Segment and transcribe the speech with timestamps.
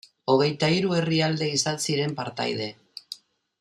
[0.35, 2.75] Hogeita hiru herrialde izan ziren partaide.